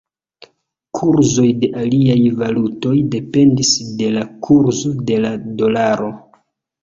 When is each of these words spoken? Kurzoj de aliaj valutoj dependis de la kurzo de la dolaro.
Kurzoj 0.99 1.49
de 1.63 1.67
aliaj 1.81 2.15
valutoj 2.39 2.93
dependis 3.15 3.73
de 4.01 4.09
la 4.15 4.25
kurzo 4.47 4.95
de 5.11 5.19
la 5.27 5.35
dolaro. 5.61 6.09